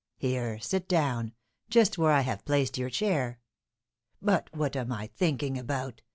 [0.17, 1.35] Here, sit down,
[1.69, 3.39] just where I have placed your chair.
[4.19, 6.01] But what am I thinking about?"